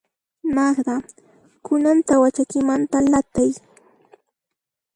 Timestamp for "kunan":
1.65-1.97